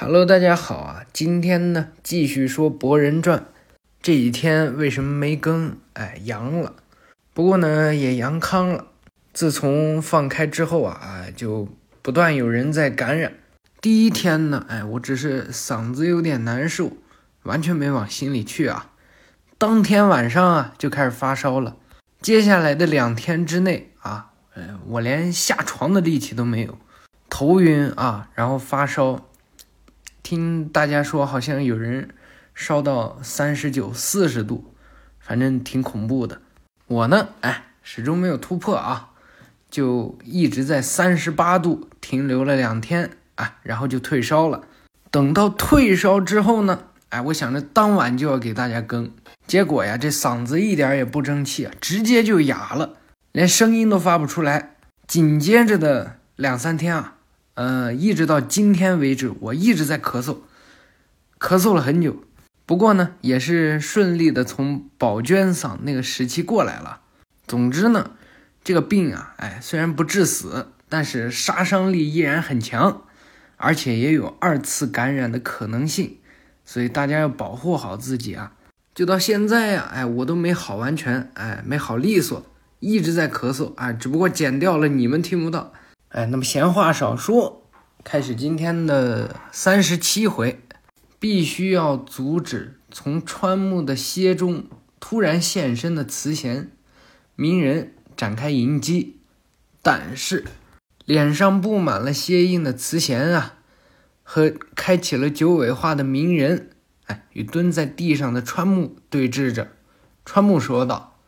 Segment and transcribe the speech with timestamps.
[0.00, 1.04] Hello，大家好啊！
[1.12, 3.40] 今天呢，继续说《博人传》。
[4.00, 5.76] 这几天为什么没更？
[5.94, 6.74] 哎，阳了，
[7.34, 8.86] 不过呢，也阳康了。
[9.32, 11.66] 自从放开之后啊，哎，就
[12.00, 13.32] 不断有人在感染。
[13.80, 16.92] 第一天呢，哎，我只是嗓子有点难受，
[17.42, 18.92] 完全没往心里去啊。
[19.58, 21.74] 当天晚上啊，就开始发烧了。
[22.22, 26.78] 接下来的两天之内啊，呃，我连下床的力气都没有，
[27.28, 29.24] 头晕啊，然后发烧。
[30.28, 32.10] 听大家说，好像有人
[32.54, 34.74] 烧到三十九、四十度，
[35.18, 36.42] 反正挺恐怖的。
[36.86, 39.12] 我呢，哎，始终没有突破啊，
[39.70, 44.64] 就一直在三十八度停留了两天啊，然后就退烧了。
[45.10, 49.10] 等到退烧之后呢，哎，我想着当晚就要给大家更，
[49.46, 52.96] 结果呀，这嗓子一点也不争气啊，直接就哑了，
[53.32, 54.74] 连声音都发不出来。
[55.06, 57.14] 紧接着的两三天啊。
[57.58, 60.36] 呃，一直到今天为止，我一直在咳嗽，
[61.40, 62.22] 咳嗽了很久。
[62.64, 67.00] 不过呢，也是顺利的从宝娟嗓那个时期过来了。
[67.48, 68.12] 总之呢，
[68.62, 73.02] 这个病啊，哎，虽然不致死，但是杀伤力依然很强，
[73.56, 76.18] 而且也有二次感染的可能性，
[76.64, 78.52] 所以大家要保护好自己啊。
[78.94, 82.46] 就到现在呀，哎，我都没好完全，哎，没好利索，
[82.78, 85.72] 一直在咳嗽啊，只不过剪掉了，你们听不到。
[86.10, 87.68] 哎，那么闲话少说，
[88.02, 90.58] 开始今天的三十七回，
[91.18, 94.64] 必须要阻止从川木的蝎中
[94.98, 96.70] 突然现身的慈贤
[97.36, 99.18] 鸣人展开迎击。
[99.82, 100.46] 但是，
[101.04, 103.56] 脸上布满了蝎印的慈贤啊，
[104.22, 106.70] 和开启了九尾化的鸣人，
[107.04, 109.72] 哎，与蹲在地上的川木对峙着。
[110.24, 111.18] 川木说道：“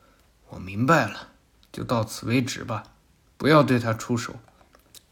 [0.49, 1.29] 我明白了，
[1.71, 2.85] 就到此为止吧，
[3.37, 4.37] 不要对他出手。”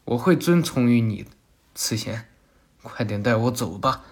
[0.09, 1.29] 我会遵从于你的，
[1.75, 2.29] 慈贤，
[2.83, 4.05] 快点带我走吧。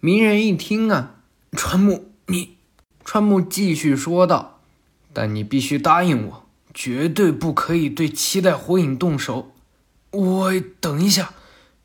[0.00, 1.16] 鸣人一听啊，
[1.52, 2.56] 川木，你，
[3.04, 4.60] 川木继续说道
[5.12, 9.52] ：“但你必须答应我，绝对不可以对七代火影动手。”
[10.12, 11.34] 我等一下，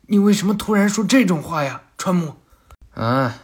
[0.06, 2.36] 你为什么突然说这种话呀，川木？
[2.94, 3.42] 啊，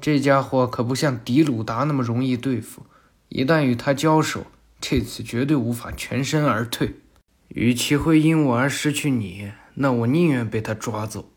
[0.00, 2.86] 这家伙可不像迪鲁达那么容易对付，
[3.28, 4.46] 一旦与他交手，
[4.80, 6.94] 这次绝对无法全身而退。
[7.48, 9.52] 与其会因我而失去你。
[9.74, 11.30] 那我宁愿被他抓走，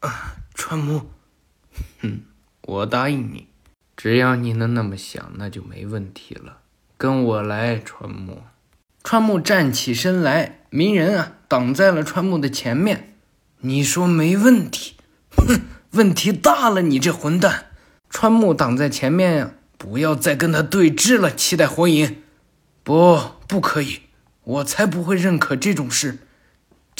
[0.00, 1.02] 啊，川木，
[2.00, 2.22] 哼，
[2.62, 3.46] 我答应你，
[3.96, 6.58] 只要你能那么想，那就没问题了。
[6.96, 8.42] 跟我来，川木。
[9.02, 13.14] 川木站起身来，鸣人啊，挡在了川木的前面。
[13.60, 14.96] 你说没问题？
[15.36, 15.60] 哼，
[15.92, 17.66] 问题大了，你这混蛋！
[18.10, 21.32] 川木挡在前面呀，不要再跟他对峙了。
[21.32, 22.22] 期待火影，
[22.82, 24.00] 不，不可以，
[24.42, 26.18] 我才不会认可这种事。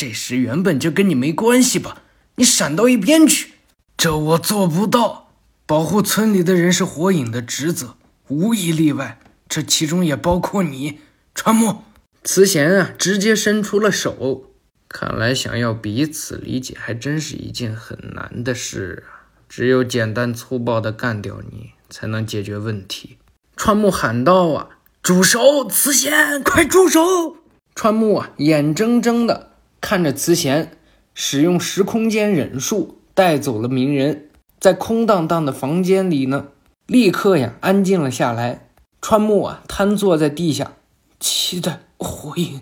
[0.00, 1.98] 这事原本就跟你没关系吧？
[2.36, 3.50] 你闪到一边去！
[3.98, 5.28] 这我做不到。
[5.66, 7.96] 保护村里的人是火影的职责，
[8.28, 9.20] 无一例外。
[9.46, 11.00] 这其中也包括你，
[11.34, 11.82] 川木。
[12.24, 14.46] 慈贤啊，直接伸出了手。
[14.88, 19.28] 看来想要彼此理解，还真是一件很难的事啊。
[19.50, 23.18] 只有简单粗暴的干掉你，才能解决问题。
[23.54, 24.68] 川木喊道：“啊，
[25.02, 25.68] 住手！
[25.68, 27.36] 慈贤，快住手！”
[27.76, 29.49] 川木啊，眼睁睁的。
[29.80, 30.72] 看着慈贤
[31.14, 36.48] 使用时空间忍术带走了鸣人，在空荡荡的房间里呢，
[36.86, 38.68] 立刻呀安静了下来。
[39.00, 40.72] 川木啊瘫坐在地下，
[41.18, 42.60] 期待火影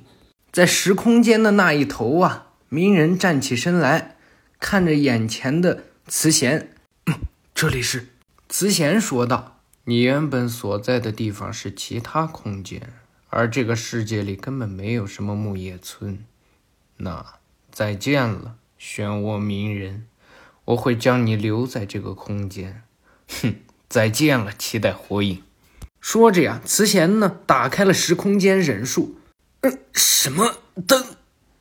[0.53, 2.47] 在时空间的那一头啊。
[2.69, 4.17] 鸣人站起身来，
[4.61, 6.71] 看着眼前的慈贤，
[7.55, 8.09] 这里是
[8.49, 12.83] 慈贤说道：“你原本所在的地方是其他空间，
[13.31, 16.19] 而这个世界里根本没有什么木叶村。”
[16.99, 17.25] 那
[17.71, 20.07] 再见了，漩涡鸣人，
[20.67, 22.83] 我会将你留在这个空间。
[23.29, 23.55] 哼，
[23.89, 25.43] 再见了，期待火影。
[26.01, 29.17] 说着呀，慈贤呢打开了时空间忍术。
[29.61, 30.55] 嗯，什么？
[30.87, 31.05] 等，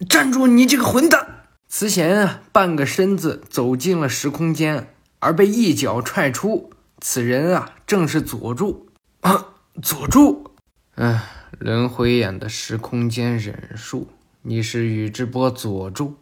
[0.08, 0.48] 站住！
[0.48, 1.48] 你这个混蛋！
[1.68, 6.72] 慈贤啊，半个身子走进了时空间，而被一脚踹出。
[7.00, 8.90] 此人啊，正是佐助。
[9.22, 10.52] 啊，佐助！
[10.96, 11.24] 哎，
[11.60, 14.08] 轮回眼的时空间忍术。
[14.50, 16.16] 你是宇智波佐助，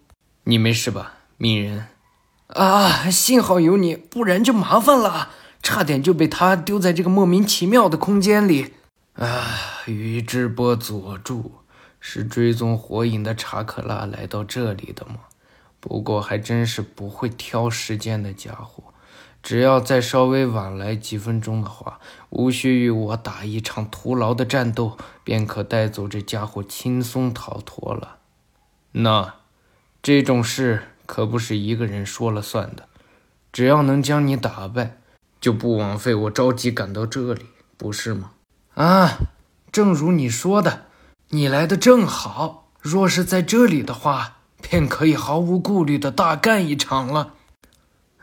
[0.45, 1.86] 你没事吧，鸣人？
[2.48, 5.30] 啊，幸好有你，不然就麻烦了，
[5.62, 8.74] 差点就被他丢在这个莫名其妙的空间里。
[9.13, 9.45] 啊，
[9.86, 11.51] 宇智波佐助
[12.00, 15.18] 是追踪火影的查克拉来到这里的吗？
[15.80, 18.86] 不过还真是不会挑时间的家伙。
[19.46, 22.00] 只要再稍微晚来几分钟的话，
[22.32, 28.18] 无需与我打一场徒劳的战斗，便可带走这家伙，轻松逃脱了。
[28.94, 29.36] 那，
[30.02, 32.88] 这种事可不是一个人说了算的。
[33.54, 34.98] 只要能将你打败，
[35.40, 37.46] 就不枉费我着急赶到这里，
[37.78, 38.32] 不是吗？
[38.74, 39.20] 啊，
[39.72, 40.86] 正如你说的，
[41.30, 42.72] 你来的正好。
[42.82, 47.35] 若是在这里的话，便可以毫无顾虑的大干一场了。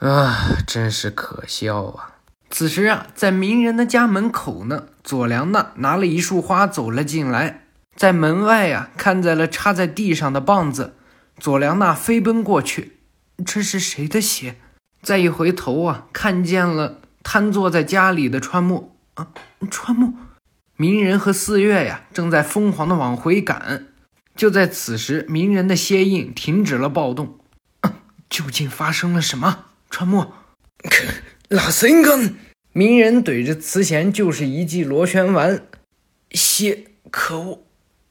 [0.02, 2.16] 啊，真是可笑啊！
[2.50, 10.96] 此时啊，在鸣人的家门口呢，佐良娜拿了一束花走了进来，在门外呀，看在了插在地上的棒子，
[11.38, 12.99] 佐良娜飞奔过去，
[13.46, 14.56] 这是谁的血？
[15.02, 19.28] 再一回头啊，看见了瘫坐在家里的川木啊，
[19.70, 20.14] 川木，
[20.75, 23.87] 鸣人和四月呀，正在疯狂的往回赶。
[24.34, 27.38] 就在此时，鸣人的蝎印停止了暴动。
[28.28, 29.66] 究竟发生了什么？
[29.93, 30.33] 川木。
[31.49, 32.35] 拉森根，
[32.73, 35.67] 鸣人怼着慈弦就是一记螺旋丸。
[36.31, 37.67] 血，可恶！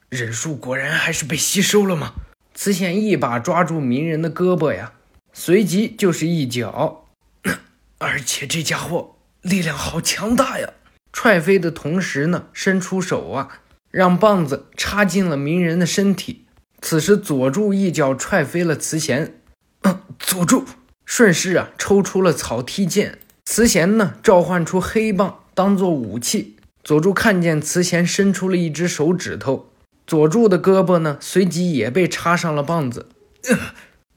[0.10, 2.14] 忍术果然还是被吸收了吗？
[2.54, 4.94] 慈弦一把抓住鸣人的胳膊呀，
[5.34, 7.08] 随即就是一脚。
[7.98, 10.70] 而且这家伙力量好强大呀！
[11.12, 16.46] 踹飞的同时呢，伸出手啊，让棒子插进了鸣人的身体。
[16.80, 19.42] 此时佐助一脚踹飞了慈弦。
[20.20, 20.66] 佐助
[21.14, 23.20] 顺势啊，抽出了草踢剑。
[23.44, 26.56] 慈弦呢，召唤出黑棒当做武器。
[26.86, 29.70] 佐助看见慈弦伸出了一只手指头，
[30.08, 33.08] 佐助的胳膊呢，随即也被插上了棒子。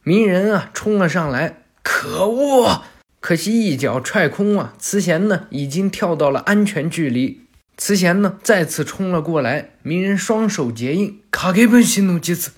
[0.04, 2.82] 鸣人啊，冲了上来，可恶！
[3.18, 7.40] 可惜一脚踹空啊，慈弦呢，已经跳到了安全距离。
[7.76, 12.52] 慈弦呢，再次冲了过来，鸣人双手结印，卡给本心怒几次。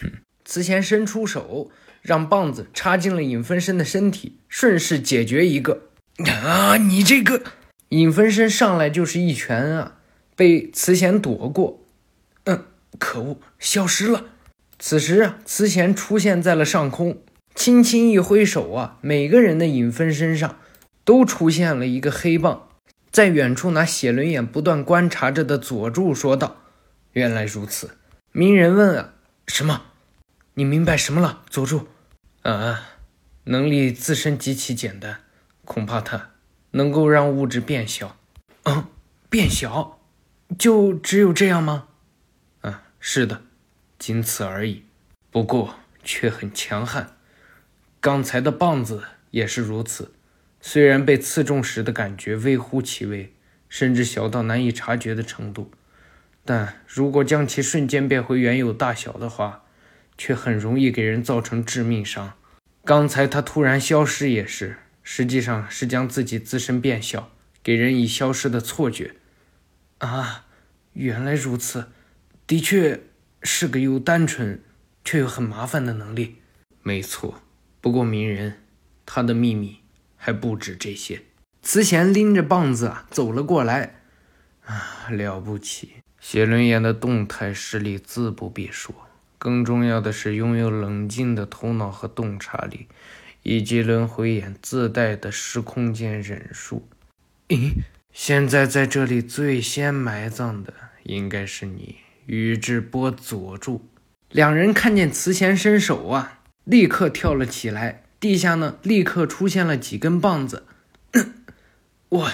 [0.00, 0.12] 哼，
[0.44, 5.82] 慈弦伸出手，让棒子插进了影分身的身体，顺势解决一个。
[6.44, 6.76] 啊！
[6.76, 7.42] 你这个
[7.90, 9.96] 影分身上来就是一拳啊，
[10.36, 11.84] 被慈弦躲过。
[12.44, 12.64] 嗯，
[12.98, 14.26] 可恶，消失了。
[14.78, 17.18] 此时啊，慈弦出现在了上空，
[17.54, 20.58] 轻轻一挥手啊，每个人的影分身上
[21.04, 22.68] 都出现了一个黑棒。
[23.10, 26.58] 在远处拿写轮眼不断观察着的佐助说道
[27.12, 27.90] ：“原来如此。”
[28.32, 29.14] 鸣人问啊
[29.48, 29.82] ：“什么？
[30.60, 31.88] 你明白什么了，佐助？”
[32.44, 32.82] 啊，
[33.44, 35.20] 能力自身极其简单。
[35.64, 36.32] 恐怕它
[36.72, 38.18] 能够让物质变小，
[38.64, 38.84] 嗯，
[39.30, 39.98] 变小，
[40.58, 41.88] 就只有这样吗？
[42.60, 43.40] 啊，是的，
[43.98, 44.84] 仅此而已。
[45.30, 47.16] 不过却很强悍。
[47.98, 50.12] 刚才的棒子也是如此，
[50.60, 53.32] 虽然被刺中时的感觉微乎其微，
[53.70, 55.70] 甚至小到难以察觉的程度，
[56.44, 59.64] 但如果将其瞬间变回原有大小的话，
[60.20, 62.34] 却很容易给人造成致命伤。
[62.84, 64.76] 刚才他突然消失也是。
[65.02, 67.30] 实际上是将自己自身变小，
[67.62, 69.16] 给人以消失的错觉。
[69.98, 70.44] 啊，
[70.92, 71.86] 原来如此，
[72.46, 73.00] 的确
[73.42, 74.62] 是个又单纯
[75.02, 76.36] 却又很麻烦的能力。
[76.82, 77.40] 没错，
[77.80, 78.60] 不过鸣人，
[79.06, 79.78] 他的秘密
[80.16, 81.22] 还不止这些。
[81.62, 84.02] 慈贤拎着棒子走了过来。
[84.66, 85.94] 啊，了不起！
[86.20, 88.94] 写轮眼的动态视力自不必说，
[89.40, 92.86] 更重要的是拥有冷静的头脑和洞察力。
[93.42, 96.86] 以及轮回眼自带的时空间忍术。
[97.48, 97.70] 咦，
[98.12, 101.96] 现在在这里最先埋葬的应该是你，
[102.26, 103.88] 宇智波佐助。
[104.30, 108.04] 两人看见慈弦伸手啊，立刻跳了起来。
[108.20, 110.66] 地下呢，立刻出现了几根棒子。
[112.10, 112.30] 喂，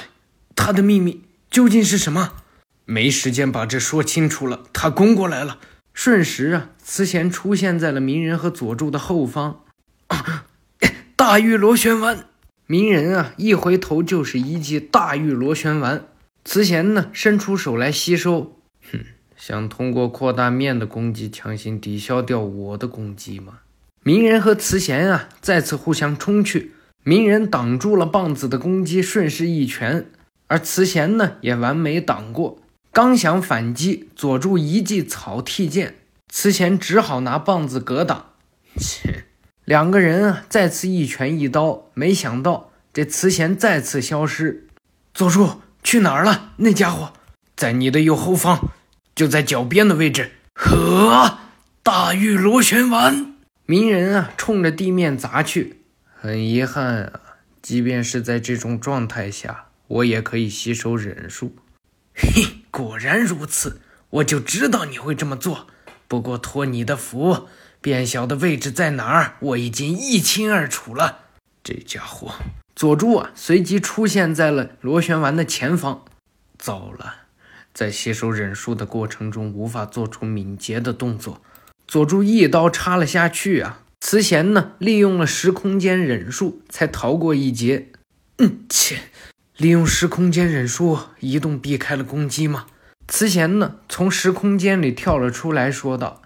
[0.57, 2.43] 他的秘密究竟是什么？
[2.85, 4.65] 没时间把这说清楚了。
[4.73, 5.61] 他攻过来了，
[5.97, 9.65] 瞬时啊，慈弦出现在了鸣人和佐助的后方。
[11.17, 12.26] 大玉螺旋丸，
[12.67, 16.07] 鸣人啊，一回头就是一记大玉螺旋丸。
[16.45, 18.61] 慈弦呢，伸出手来吸收。
[18.93, 19.00] 哼，
[19.38, 23.61] 想通过扩大面的攻击强行抵消掉我的攻击吗？
[24.03, 26.73] 鸣人和慈弦啊，再次互相冲去。
[27.05, 30.11] 鸣人挡住了棒子的攻击，顺势一拳，
[30.49, 32.59] 而慈弦呢，也完美挡过。
[32.97, 35.97] 刚想反击，佐助一记草剃剑，
[36.31, 38.31] 慈弦只好拿棒子格挡。
[38.79, 39.26] 切。
[39.67, 44.69] 两个人啊，再次一拳一刀，没想到这慈弦再次消失。
[45.12, 46.55] 佐助去哪儿了？
[46.57, 47.12] 那家伙
[47.55, 48.71] 在你的右后方，
[49.15, 50.31] 就在脚边的位置。
[50.55, 51.41] 呵，
[51.83, 53.35] 大玉螺旋丸！
[53.67, 55.83] 鸣人啊，冲着地面砸去。
[56.15, 57.21] 很遗憾啊，
[57.61, 61.55] 即便是在这种状态下，我也可以吸收忍术。
[62.15, 63.80] 嘿，果然如此，
[64.11, 65.66] 我就知道你会这么做。
[66.06, 67.49] 不过托你的福。
[67.80, 69.37] 变小的位置在哪儿？
[69.40, 71.21] 我已经一清二楚了。
[71.64, 72.35] 这家伙，
[72.75, 76.04] 佐助啊，随即出现在了螺旋丸的前方。
[76.59, 77.14] 糟了，
[77.73, 81.40] 在吸收忍术的过程中无法做出敏捷的动作。
[81.88, 87.92] 佐助一刀插了下去啊，慈贤呢，利用了时空间忍术才逃过一劫。
[88.37, 88.99] 嗯，切，
[89.57, 92.67] 利用时空间忍术移动避开了攻击吗？
[93.09, 96.21] 慈贤呢，从时空间里跳了出来，说道：“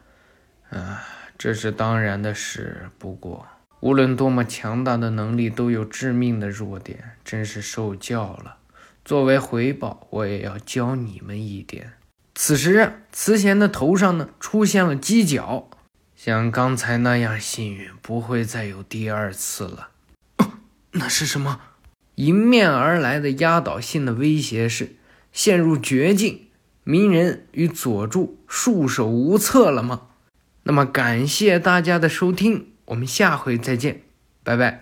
[0.71, 1.05] 啊，
[1.39, 2.91] 这是当然的事。
[2.99, 3.47] 不过，
[3.79, 8.57] 无论多么强大的能力，都有致命的弱点，真是受教了。
[9.05, 11.93] 作为回报，我也要教你们一点。”
[12.35, 15.71] 此时，慈贤的头上呢，出现了犄角。
[16.17, 19.91] 像刚才那样幸运不会再有第二次了。
[20.93, 21.61] 那是什么？
[22.21, 24.97] 迎面而来的压倒性的威胁是
[25.33, 26.49] 陷入绝境，
[26.85, 30.03] 鸣人与佐助束手无策了吗？
[30.65, 34.03] 那么感谢大家的收听，我们下回再见，
[34.45, 34.81] 拜拜。